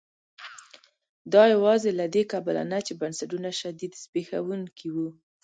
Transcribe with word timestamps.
دا 1.33 1.43
یوازې 1.55 1.91
له 1.99 2.05
دې 2.13 2.23
کبله 2.33 2.61
نه 2.71 2.79
چې 2.85 2.93
بنسټونه 3.01 3.49
شدیداً 3.59 3.97
زبېښونکي 4.03 4.87
وو. 4.95 5.07